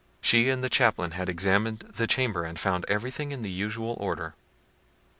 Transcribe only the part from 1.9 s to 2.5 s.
chamber,